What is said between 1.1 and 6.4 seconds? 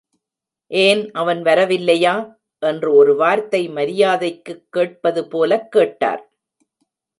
அவன் வரவில்லையா? என்று ஒரு வார்த்தை மரியாதைக்குக் கேட்பது போலக் கேட்டார்.